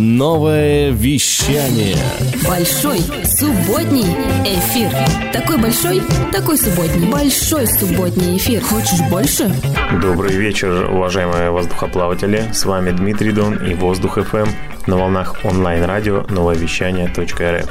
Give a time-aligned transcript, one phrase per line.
[0.00, 1.96] Новое вещание.
[2.46, 4.06] Большой субботний
[4.44, 4.92] эфир.
[5.32, 7.10] Такой большой, такой субботний.
[7.10, 8.62] Большой субботний эфир.
[8.62, 9.52] Хочешь больше?
[10.00, 12.44] Добрый вечер, уважаемые воздухоплаватели.
[12.52, 14.46] С вами Дмитрий Дон и Воздух ФМ
[14.86, 17.68] на волнах онлайн-радио нововещание.рф.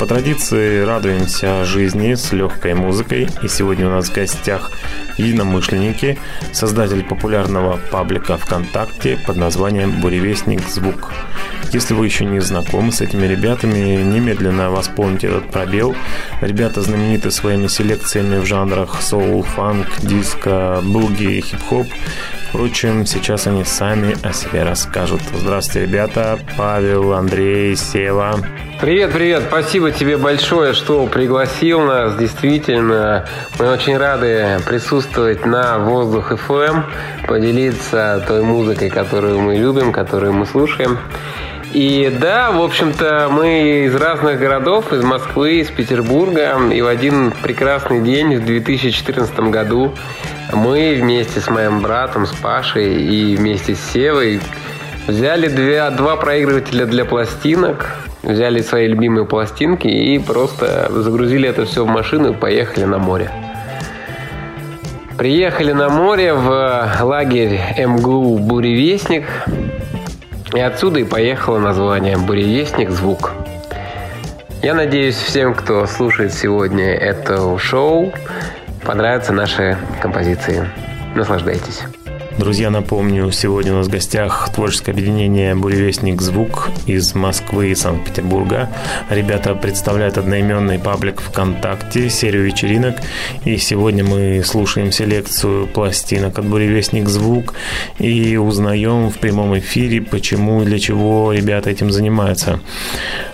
[0.00, 3.28] По традиции радуемся жизни с легкой музыкой.
[3.42, 4.70] И сегодня у нас в гостях
[5.18, 6.18] единомышленники,
[6.52, 11.12] создатель популярного паблика ВКонтакте под названием «Буревестник Звук».
[11.74, 15.94] Если вы еще не знакомы с этими ребятами, немедленно восполните этот пробел.
[16.40, 21.86] Ребята знамениты своими селекциями в жанрах соул, фанк, диско, буги, хип-хоп.
[22.48, 25.20] Впрочем, сейчас они сами о себе расскажут.
[25.32, 26.38] Здравствуйте, ребята.
[26.56, 28.40] Павел, Андрей, Сева.
[28.80, 29.44] Привет, привет.
[29.46, 32.16] Спасибо тебе большое, что пригласил нас.
[32.16, 33.26] Действительно,
[33.58, 36.84] мы очень рады присутствовать на Воздух FM,
[37.26, 40.98] поделиться той музыкой, которую мы любим, которую мы слушаем.
[41.72, 46.58] И да, в общем-то, мы из разных городов, из Москвы, из Петербурга.
[46.72, 49.94] И в один прекрасный день в 2014 году
[50.52, 54.40] мы вместе с моим братом, с Пашей и вместе с Севой
[55.06, 61.84] взяли две, два проигрывателя для пластинок, взяли свои любимые пластинки и просто загрузили это все
[61.84, 63.30] в машину и поехали на море.
[65.16, 69.24] Приехали на море в лагерь МГУ «Буревестник»,
[70.54, 72.90] и отсюда и поехало название «Буревестник.
[72.90, 73.32] Звук».
[74.62, 78.12] Я надеюсь, всем, кто слушает сегодня это шоу,
[78.84, 80.66] понравятся наши композиции.
[81.14, 81.82] Наслаждайтесь.
[82.40, 88.70] Друзья, напомню, сегодня у нас в гостях творческое объединение «Буревестник Звук» из Москвы и Санкт-Петербурга.
[89.10, 92.96] Ребята представляют одноименный паблик ВКонтакте, серию вечеринок.
[93.44, 97.52] И сегодня мы слушаем селекцию пластинок от «Буревестник Звук»
[97.98, 102.60] и узнаем в прямом эфире, почему и для чего ребята этим занимаются.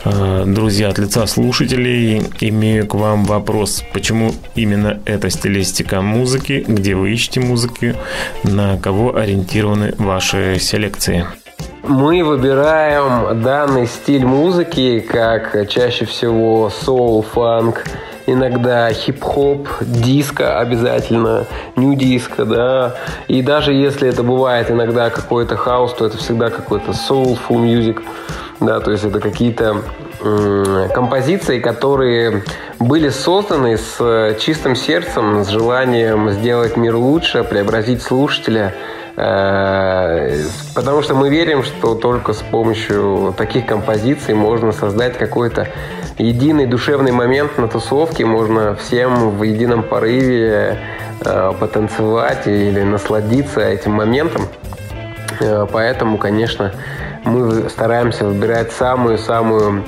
[0.04, 3.84] Э, друзья, от лица слушателей имею к вам вопрос.
[3.92, 7.94] Почему именно эта стилистика музыки, где вы ищете музыки,
[8.42, 11.26] на кого кого ориентированы ваши селекции?
[11.82, 17.84] Мы выбираем данный стиль музыки как чаще всего соул, фанк,
[18.26, 21.44] иногда хип-хоп, диско обязательно,
[21.76, 22.94] нью-диско, да.
[23.28, 28.02] И даже если это бывает иногда какой-то хаос, то это всегда какой-то soulful music,
[28.60, 29.82] да, то есть это какие-то
[30.94, 32.42] композиции, которые
[32.78, 38.74] были созданы с чистым сердцем, с желанием сделать мир лучше, преобразить слушателя.
[39.16, 40.42] Э,
[40.74, 45.68] потому что мы верим, что только с помощью таких композиций можно создать какой-то
[46.18, 50.78] единый душевный момент на тусовке, можно всем в едином порыве
[51.24, 54.42] э, потанцевать или насладиться этим моментом.
[55.40, 56.72] Э, поэтому, конечно,
[57.24, 59.84] мы стараемся выбирать самую-самую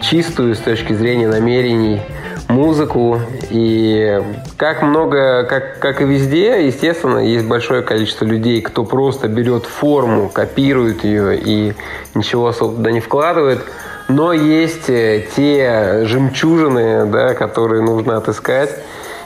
[0.00, 2.00] чистую с точки зрения намерений
[2.48, 3.20] музыку.
[3.50, 4.20] И
[4.56, 10.28] как много, как, как и везде, естественно, есть большое количество людей, кто просто берет форму,
[10.28, 11.74] копирует ее и
[12.14, 13.60] ничего особо туда не вкладывает.
[14.08, 18.70] Но есть э, те жемчужины, да, которые нужно отыскать.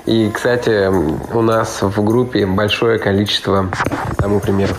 [0.04, 0.88] И, кстати,
[1.34, 3.70] у нас в группе большое количество
[4.18, 4.76] тому примеров.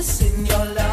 [0.00, 0.89] in your life.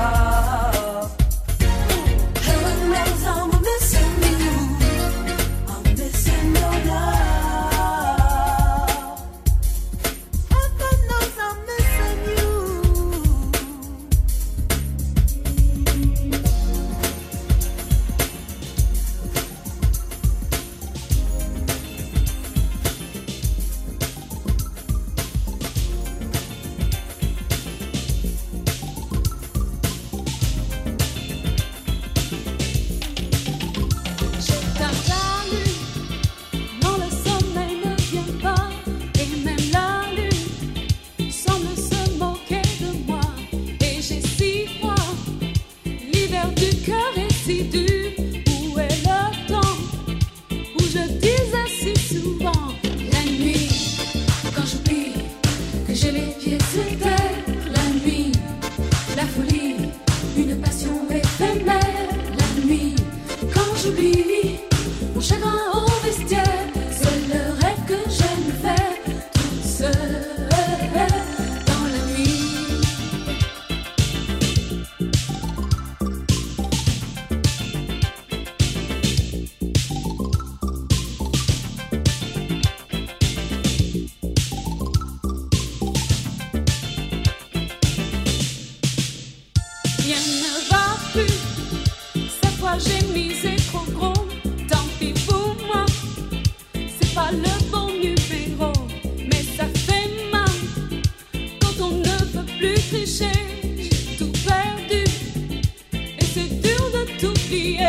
[107.18, 107.80] t'oublier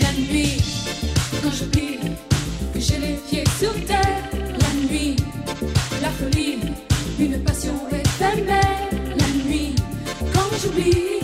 [0.00, 0.60] la nuit.
[1.42, 1.98] Quand j'oublie
[2.72, 5.16] que j'ai les pieds sur terre la nuit.
[6.02, 6.58] La folie,
[7.18, 9.74] une passion éternelle la nuit.
[10.32, 11.17] Quand j'oublie.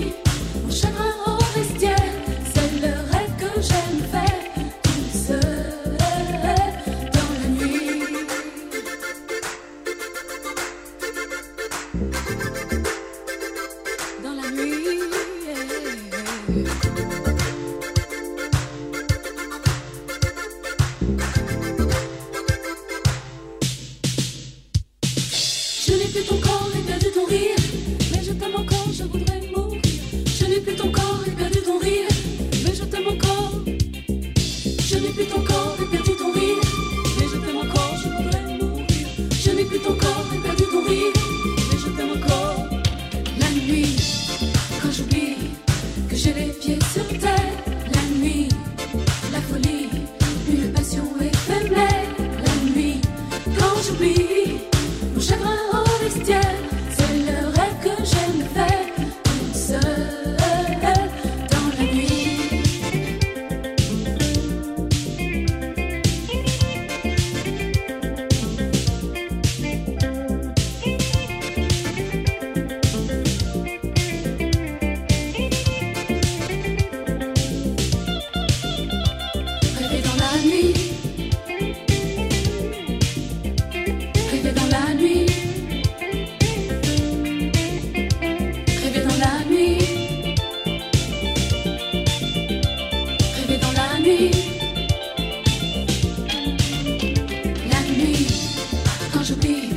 [99.24, 99.73] 上帝。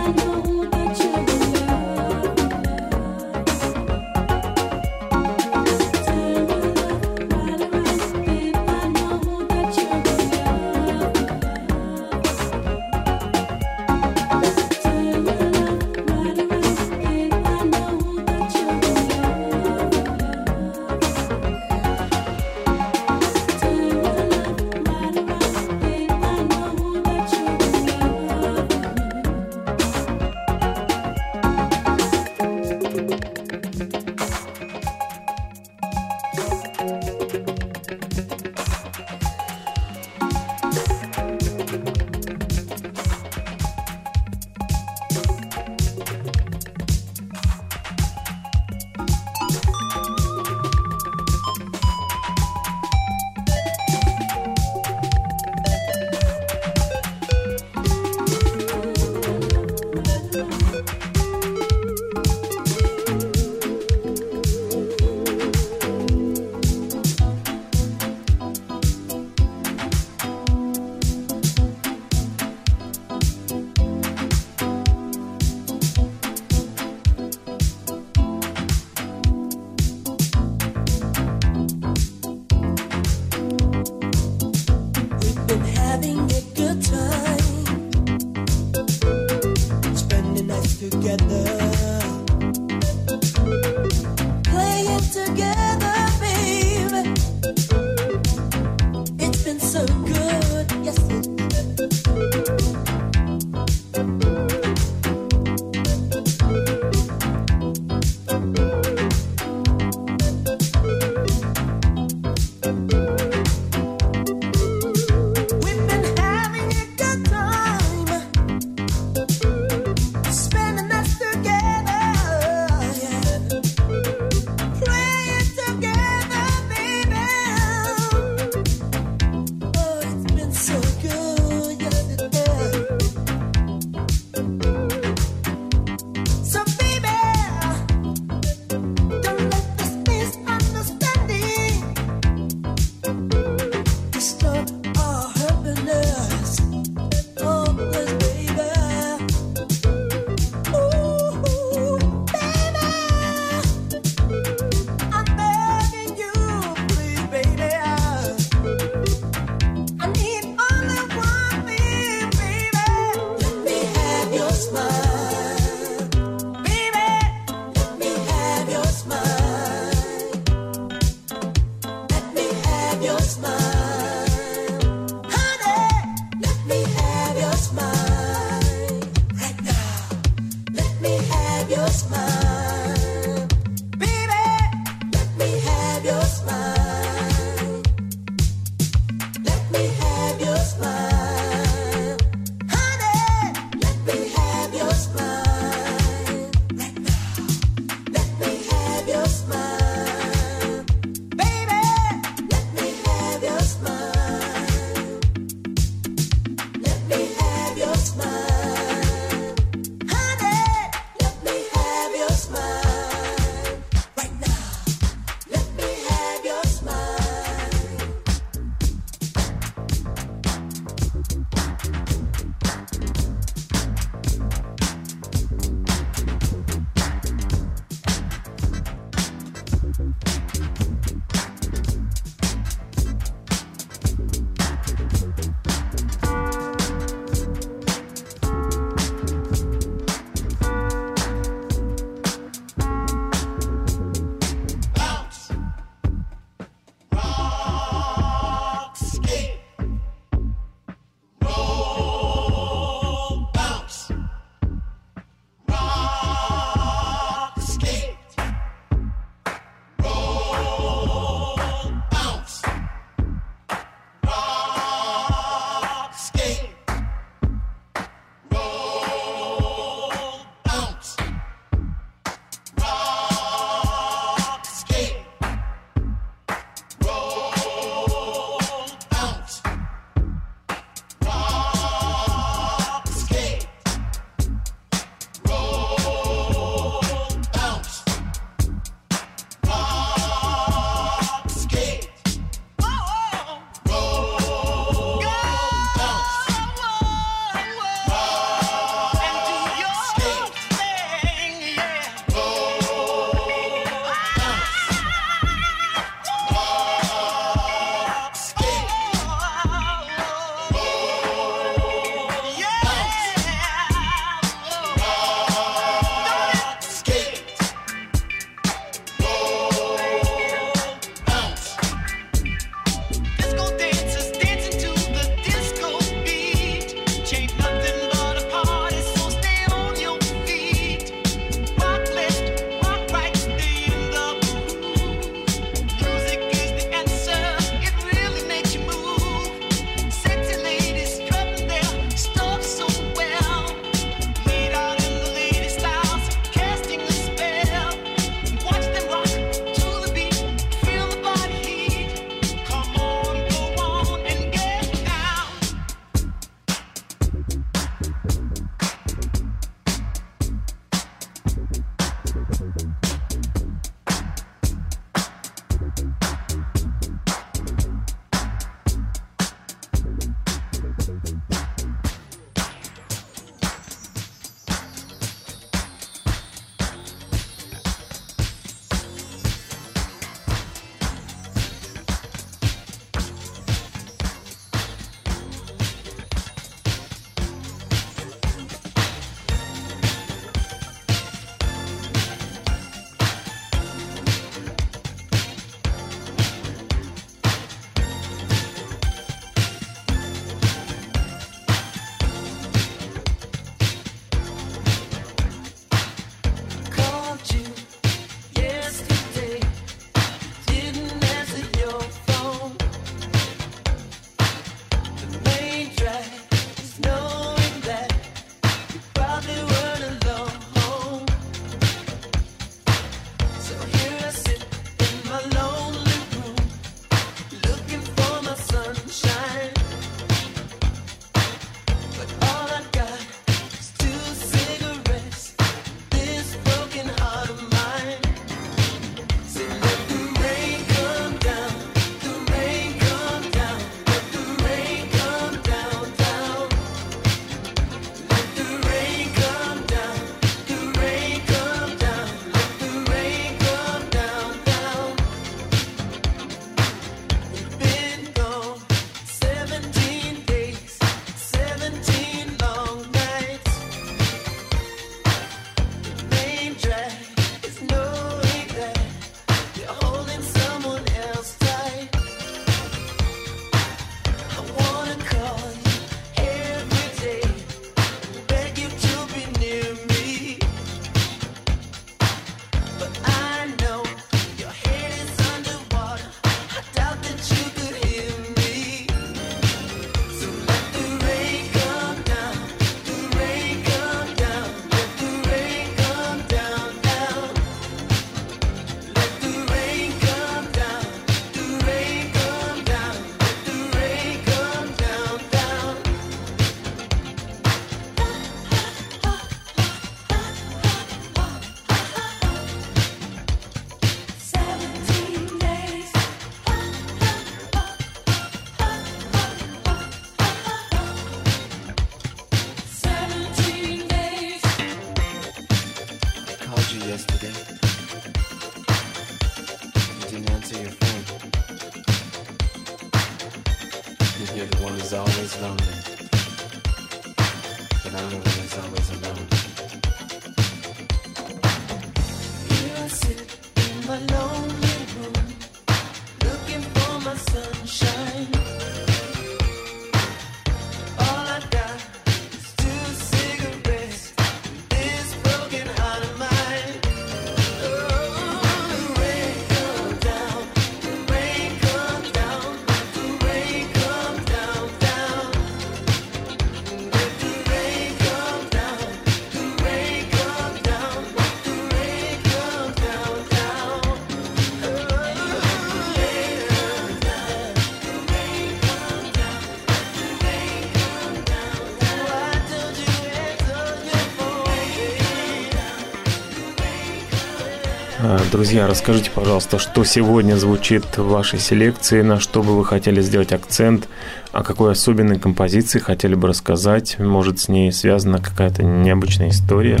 [588.58, 593.52] Друзья, расскажите, пожалуйста, что сегодня звучит в вашей селекции, на что бы вы хотели сделать
[593.52, 594.08] акцент,
[594.50, 600.00] о какой особенной композиции хотели бы рассказать, может, с ней связана какая-то необычная история?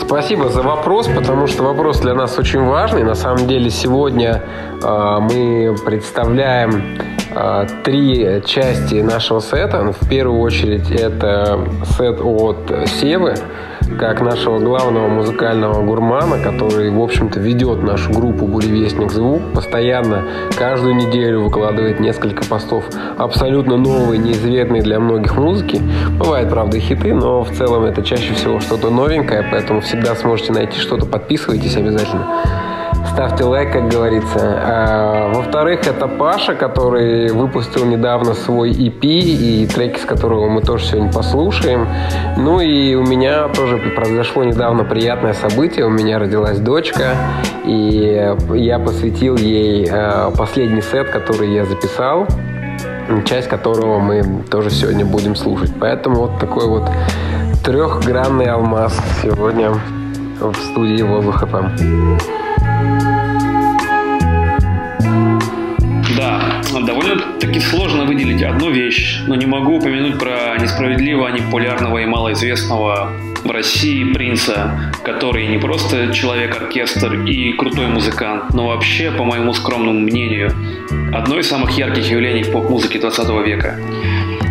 [0.00, 3.02] Спасибо за вопрос, потому что вопрос для нас очень важный.
[3.02, 4.44] На самом деле сегодня
[4.80, 6.96] э, мы представляем
[7.34, 9.92] э, три части нашего сета.
[10.00, 11.58] В первую очередь это
[11.98, 13.34] сет от Севы,
[13.98, 20.24] как нашего главного музыкального гурмана, который, в общем-то, ведет нашу группу «Буревестник Звук», постоянно
[20.58, 22.84] каждую неделю выкладывает несколько постов
[23.16, 25.80] абсолютно новые, неизвестные для многих музыки.
[26.18, 30.78] Бывают, правда, хиты, но в целом это чаще всего что-то новенькое, поэтому всегда сможете найти
[30.78, 32.26] что-то, подписывайтесь обязательно.
[33.16, 34.38] Ставьте лайк, как говорится.
[34.38, 40.84] А, во-вторых, это Паша, который выпустил недавно свой EP и треки, с которого мы тоже
[40.84, 41.88] сегодня послушаем.
[42.36, 45.86] Ну и у меня тоже произошло недавно приятное событие.
[45.86, 47.16] У меня родилась дочка,
[47.64, 52.28] и я посвятил ей а, последний сет, который я записал
[53.24, 55.72] часть которого мы тоже сегодня будем слушать.
[55.80, 56.90] Поэтому вот такой вот
[57.64, 59.70] трехгранный алмаз сегодня
[60.38, 62.45] в студии Воздух ФМ.
[66.86, 73.12] Довольно-таки сложно выделить одну вещь, но не могу упомянуть про несправедливо непопулярного и малоизвестного
[73.44, 80.00] в России принца, который не просто человек-оркестр и крутой музыкант, но вообще, по моему скромному
[80.00, 80.52] мнению,
[81.12, 83.78] одно из самых ярких явлений в поп-музыке 20 века.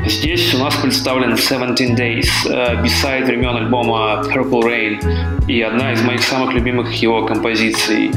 [0.07, 6.01] Здесь у нас представлен 17 Days, э, beside времен альбома Purple Rain и одна из
[6.03, 8.11] моих самых любимых его композиций.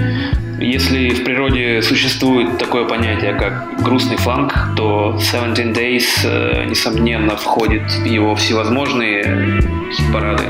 [0.61, 7.91] Если в природе существует такое понятие, как грустный фанк, то 17 Days, э, несомненно, входит
[7.91, 10.45] в его всевозможные хит-парады.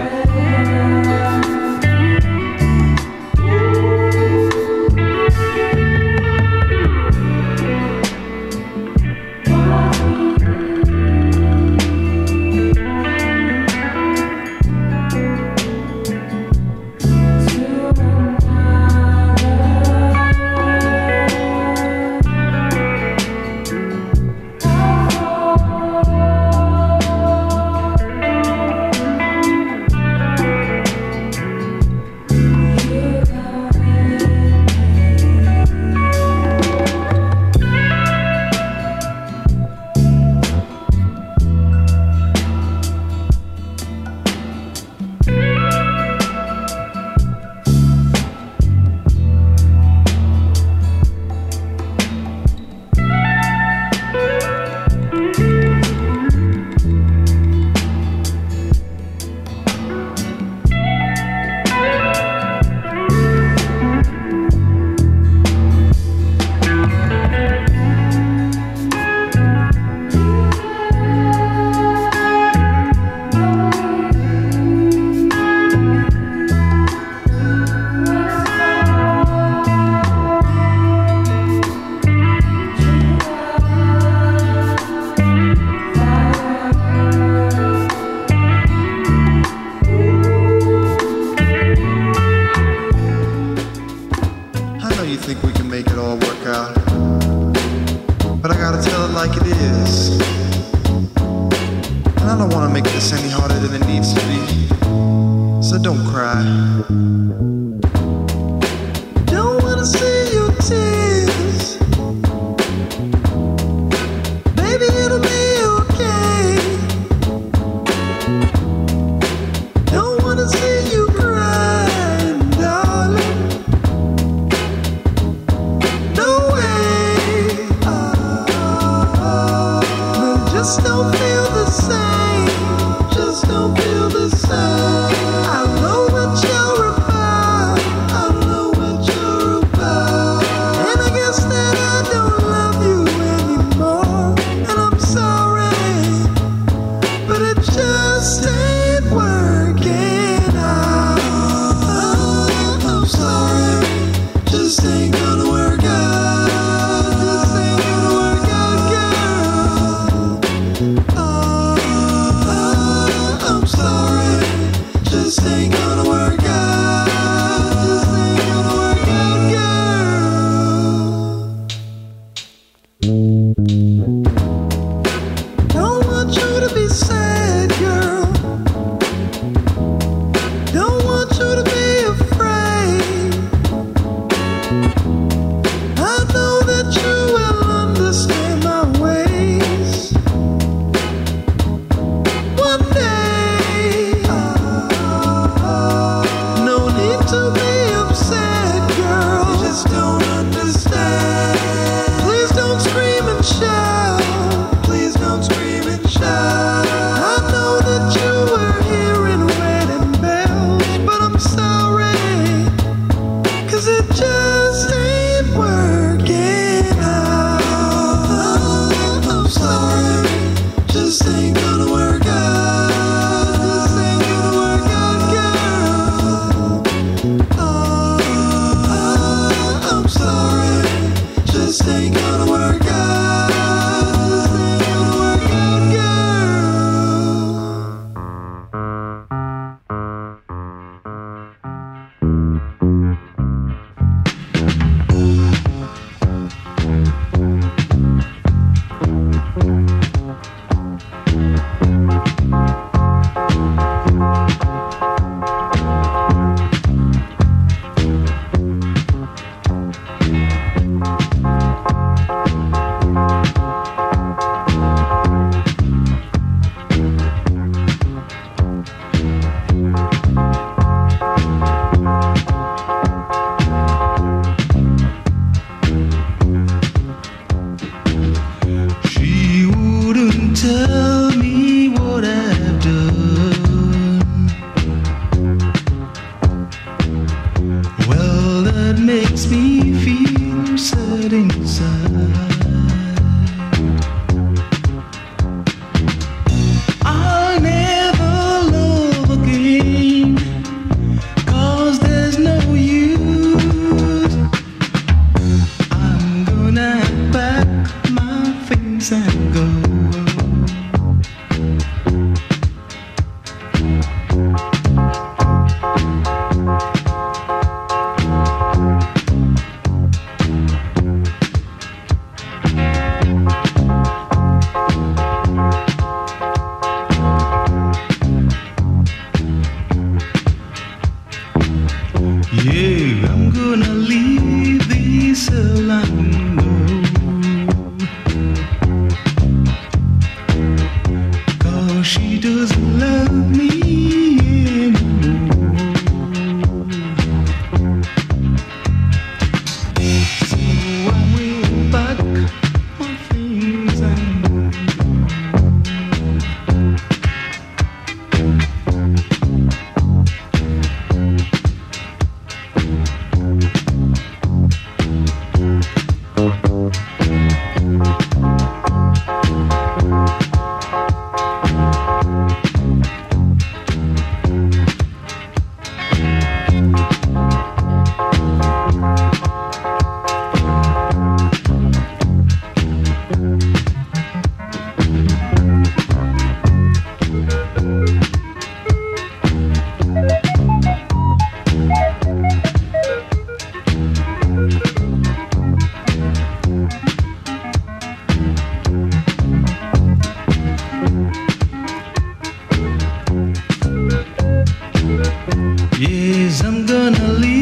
[405.99, 407.58] Yes, I'm gonna leave.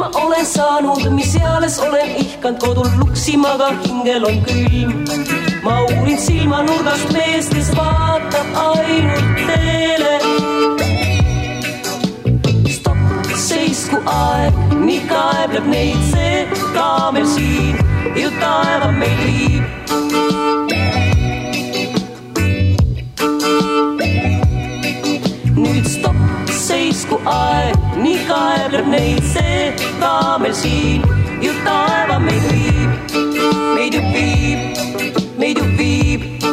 [0.00, 4.92] Ma olen saanud, mis eales olen ihkanud kodul luksima, aga hingel on külm.
[5.62, 10.14] ma uurin silmanurgast meest, kes vaatab ainult teele.
[12.76, 16.48] stopp, seisku aeg, nii kaebleb neid see
[16.78, 17.76] kaamel siin,
[18.22, 19.79] ju taeva meid viib
[27.10, 31.02] seisku aeg, nii kaebleb neid see kaamel siin,
[31.42, 33.16] ju taeva meid viib,
[33.74, 34.78] meid ju viib,
[35.42, 36.46] meid ju viib,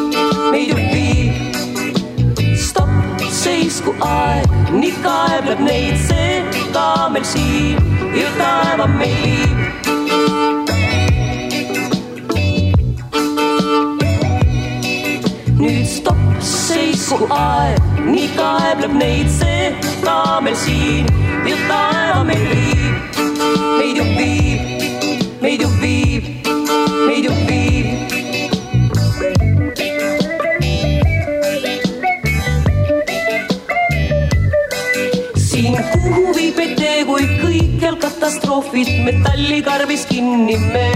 [0.50, 2.58] meid ju viib.
[2.66, 6.42] stopp, seisku aeg, nii kaebleb neid see
[6.74, 7.78] kaamel siin,
[8.18, 10.57] ju taeva meid viib.
[16.98, 17.78] Seisku aeg,
[18.10, 19.66] nii kaebleb neid see
[20.02, 21.06] kaamel siin,
[21.46, 23.20] ju taeva meid viib,
[23.78, 24.62] meid ju viib,
[25.44, 26.24] meid ju viib,
[27.06, 27.86] meid ju viib.
[35.46, 40.88] siin kuhu viib meid tee, kui kõikjal katastroofid metallikarbis kinni me.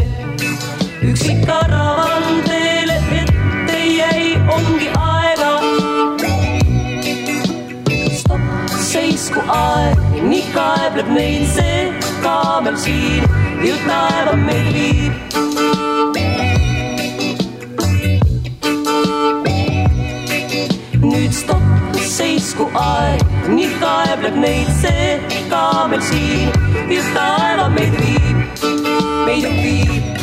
[1.13, 2.43] üksi karavan
[9.57, 9.99] aeg,
[10.29, 11.83] nii kaebleb neid see
[12.25, 13.27] kaamel siin,
[13.67, 15.13] ju taeva meil viib.
[21.03, 23.23] nüüd stopp, seisku aeg,
[23.53, 25.13] nii kaebleb neid see
[25.53, 26.53] kaamel siin,
[26.89, 28.67] ju taeva meid viib,
[29.27, 30.22] meid viib,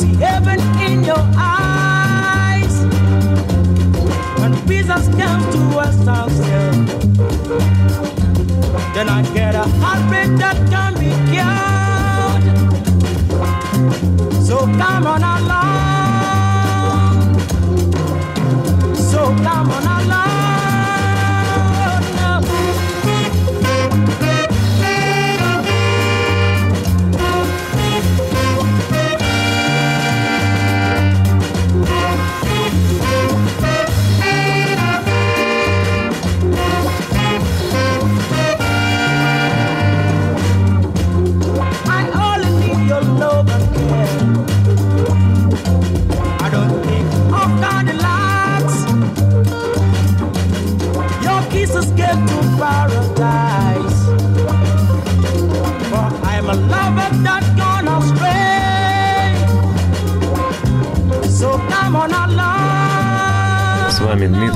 [0.00, 2.74] see heaven in your eyes.
[4.40, 6.88] When Jesus comes to us ourselves,
[8.94, 12.44] then I get a heartbreak that can't be cured.
[14.46, 15.99] So come on along.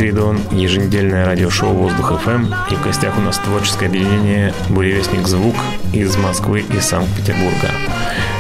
[0.05, 2.53] Вами Дмитрий Дон, еженедельное радиошоу «Воздух ФМ».
[2.71, 5.55] И в гостях у нас творческое объединение «Буревестник Звук»
[5.93, 7.71] из Москвы и Санкт-Петербурга.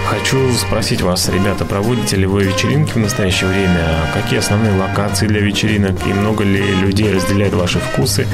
[0.07, 3.81] Хочу спросить вас, ребята, проводите ли вы вечеринки в настоящее время?
[4.12, 5.95] Какие основные локации для вечеринок?
[6.07, 8.27] И много ли людей разделяет ваши вкусы?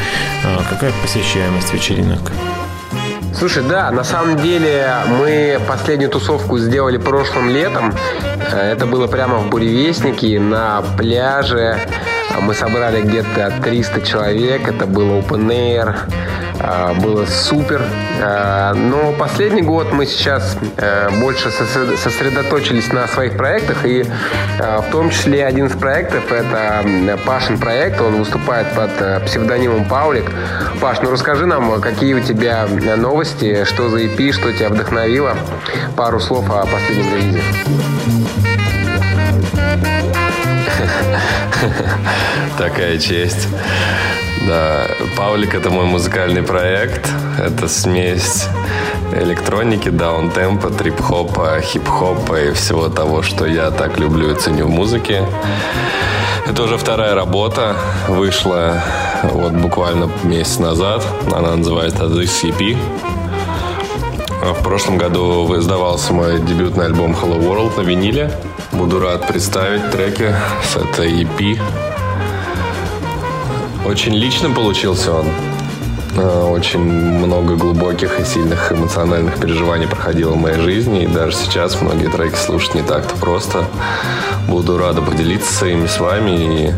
[0.44, 2.32] А Какая посещаемость вечеринок?
[3.32, 7.94] Слушай, да, на самом деле мы последнюю тусовку сделали прошлым летом.
[8.52, 11.78] Э, Это было прямо в Буревестнике на пляже.
[12.36, 14.68] А Мы собрали где-то 300 человек.
[14.68, 15.94] Это было open air.
[16.60, 17.82] Э, Было супер.
[18.20, 23.84] Э, Но последний год мы сейчас э, больше сосред- сосредоточились на своих проектах.
[23.84, 24.04] И
[24.58, 28.00] э, в том числе один из проектов это м, Пашин проект.
[28.00, 30.30] Он выступает под э, псевдонимом Паулик.
[30.80, 35.34] Паш, ну расскажи нам, какие у тебя э, новости, что за EP, что тебя вдохновило.
[35.96, 37.42] Пару слов о последнем релизе.
[42.58, 43.48] Такая честь.
[44.48, 44.86] Да,
[45.16, 47.08] Паулик это мой музыкальный проект.
[47.38, 48.46] Это смесь
[49.14, 55.24] электроники, даунтемпа, трип-хопа, хип-хопа и всего того, что я так люблю и ценю в музыке.
[56.46, 57.76] Это уже вторая работа.
[58.08, 58.82] Вышла
[59.22, 61.04] вот буквально месяц назад.
[61.34, 62.76] Она называется This EP.
[64.42, 68.30] В прошлом году издавался мой дебютный альбом Hello World на виниле.
[68.72, 71.60] Буду рад представить треки с этой EP.
[73.84, 75.26] Очень личным получился он.
[76.16, 81.02] Э, Очень много глубоких и сильных эмоциональных переживаний проходило в моей жизни.
[81.04, 83.64] И даже сейчас многие треки слушать не так-то просто.
[84.48, 86.30] Буду рада поделиться ими с вами.
[86.30, 86.74] И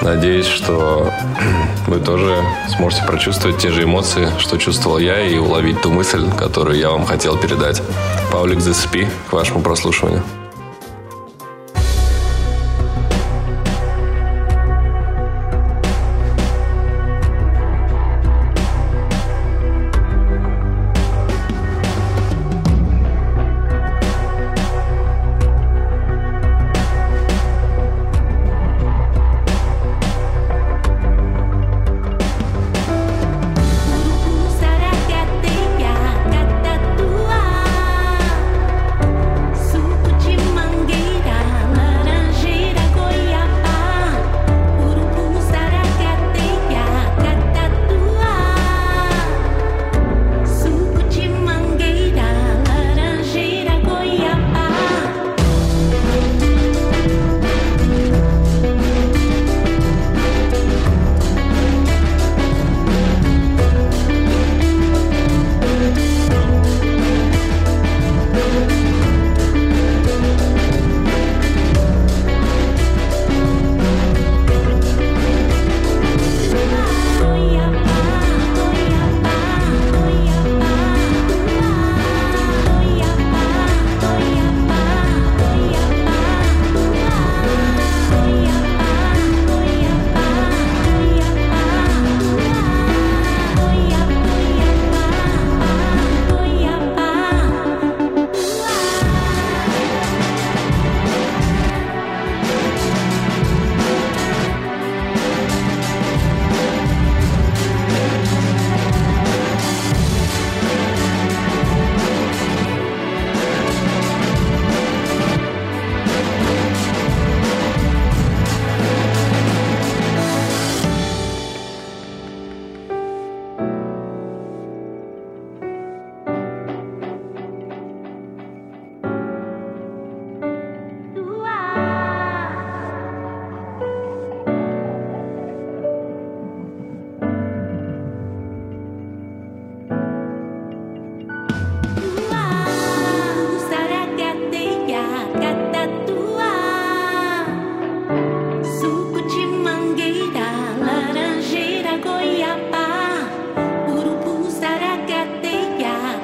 [0.00, 1.10] надеюсь, что
[1.88, 2.36] вы тоже
[2.76, 7.04] сможете прочувствовать те же эмоции, что чувствовал я, и уловить ту мысль, которую я вам
[7.06, 7.82] хотел передать.
[8.32, 10.22] Павлик ZSP, к вашему прослушиванию.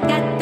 [0.06, 0.33] got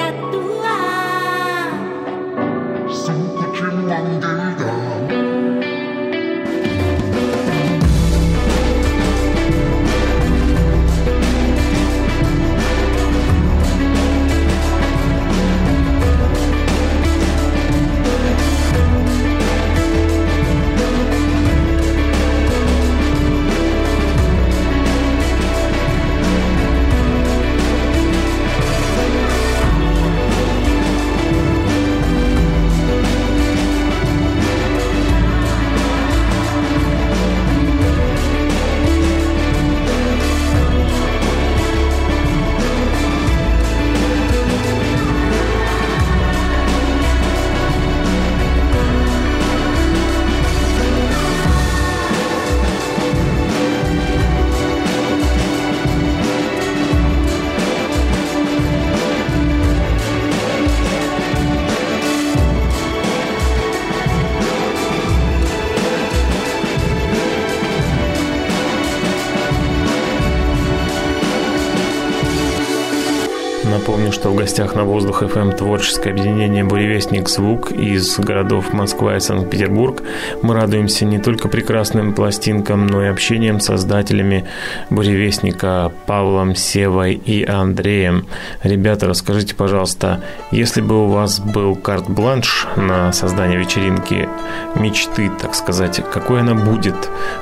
[74.43, 80.03] гостях на воздух FM творческое объединение «Буревестник Звук» из городов Москва и Санкт-Петербург.
[80.43, 84.45] Мы радуемся не только прекрасным пластинкам, но и общением с создателями
[84.91, 88.27] «Буревестника» Павлом, Севой и Андреем.
[88.65, 90.21] Ребята, расскажите, пожалуйста,
[90.51, 94.29] если бы у вас был карт-бланш на создание вечеринки
[94.75, 96.97] мечты, так сказать, какой она будет?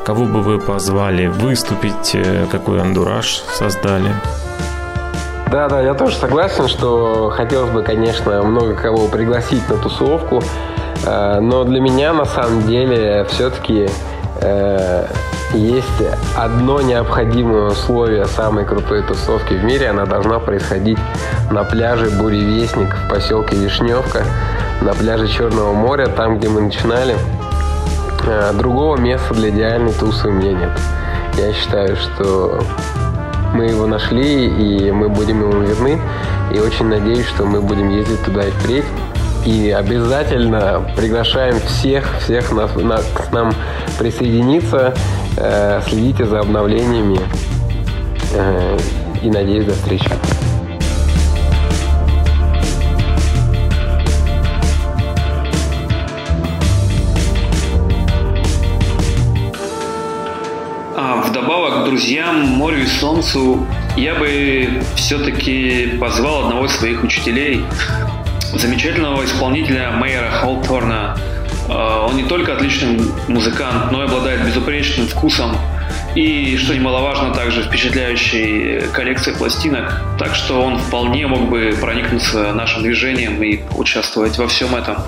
[0.04, 2.10] Кого бы вы позвали выступить?
[2.12, 4.10] Э, какой андураж создали?
[5.50, 10.44] Да, да, я тоже согласен, что хотелось бы, конечно, много кого пригласить на тусовку,
[11.04, 13.88] э, но для меня на самом деле все-таки
[14.40, 15.06] э,
[15.52, 16.02] есть
[16.36, 19.90] одно необходимое условие самой крутой тусовки в мире.
[19.90, 20.98] Она должна происходить
[21.50, 24.22] на пляже Буревестник в поселке Вишневка,
[24.82, 27.16] на пляже Черного моря, там, где мы начинали.
[28.24, 30.70] Э, другого места для идеальной тусы у меня нет.
[31.36, 32.60] Я считаю, что
[33.54, 35.98] мы его нашли, и мы будем ему верны.
[36.54, 38.84] И очень надеюсь, что мы будем ездить туда и впредь.
[39.44, 43.52] И обязательно приглашаем всех, всех нас, на, к нам
[43.98, 44.94] присоединиться.
[45.36, 47.18] Э, следите за обновлениями.
[48.34, 48.78] Э,
[49.22, 50.10] и надеюсь, до встречи.
[61.90, 63.66] Друзьям, морю и солнцу
[63.96, 67.64] я бы все-таки позвал одного из своих учителей,
[68.54, 71.18] замечательного исполнителя Мейера Холторна.
[71.68, 75.56] А, он не только отличный музыкант, но и обладает безупречным вкусом
[76.14, 80.00] и, что немаловажно, также впечатляющей коллекцией пластинок.
[80.16, 84.98] Так что он вполне мог бы проникнуться нашим движением и участвовать во всем этом.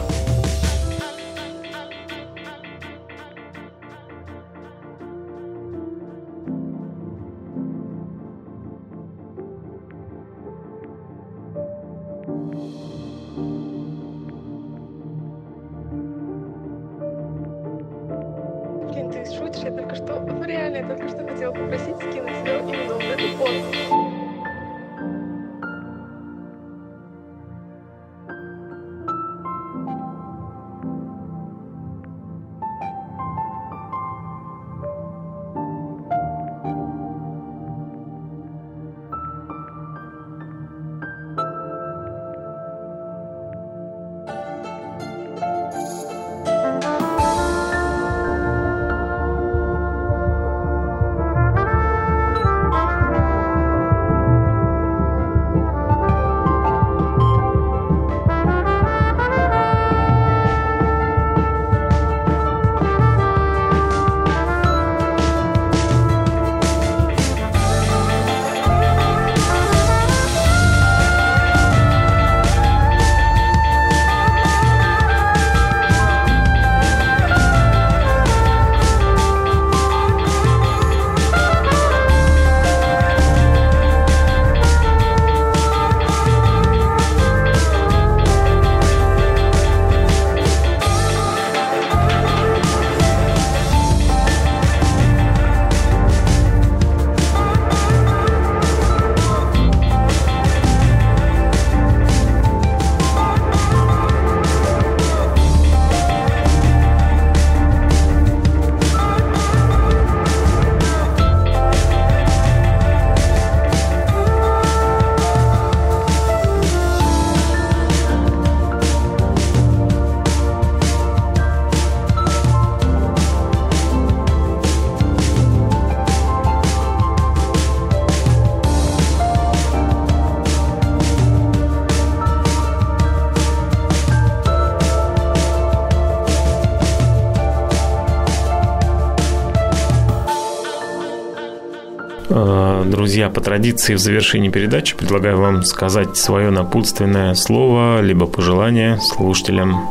[143.12, 149.82] Друзья, по традиции в завершении передачи предлагаю вам сказать свое напутственное слово, либо пожелание слушателям.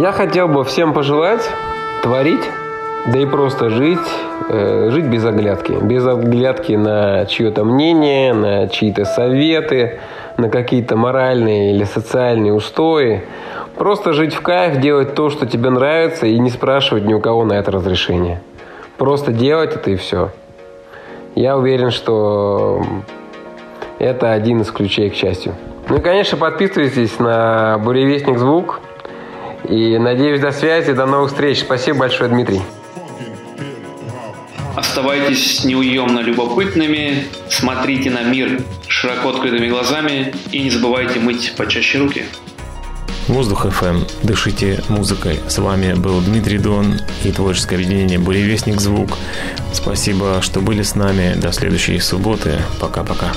[0.00, 1.50] Я хотел бы всем пожелать
[2.04, 2.44] творить,
[3.12, 4.06] да и просто жить,
[4.50, 5.72] э, жить без оглядки.
[5.82, 9.98] Без оглядки на чье-то мнение, на чьи-то советы,
[10.36, 13.24] на какие-то моральные или социальные устои.
[13.74, 17.44] Просто жить в кайф, делать то, что тебе нравится, и не спрашивать ни у кого
[17.44, 18.40] на это разрешение.
[18.98, 20.30] Просто делать это и все.
[21.34, 22.82] Я уверен, что
[23.98, 25.54] это один из ключей к счастью.
[25.88, 28.80] Ну и, конечно, подписывайтесь на Буревестник Звук.
[29.68, 31.60] И надеюсь, до связи, до новых встреч.
[31.60, 32.60] Спасибо большое, Дмитрий.
[34.76, 42.24] Оставайтесь неуемно любопытными, смотрите на мир широко открытыми глазами и не забывайте мыть почаще руки.
[43.28, 44.06] Воздух FM.
[44.22, 45.40] Дышите музыкой.
[45.48, 49.16] С вами был Дмитрий Дон и творческое объединение Буревестник Звук.
[49.72, 51.34] Спасибо, что были с нами.
[51.34, 52.58] До следующей субботы.
[52.80, 53.32] Пока-пока.